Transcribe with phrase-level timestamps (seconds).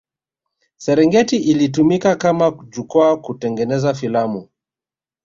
[0.77, 4.49] Serengeti ilitumika kama jukwaa kutengeneza filamu